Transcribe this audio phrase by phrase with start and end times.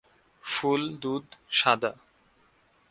[0.43, 1.91] ফুল দুধ-সাদা।